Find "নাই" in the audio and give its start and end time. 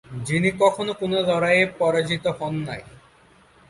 2.67-2.81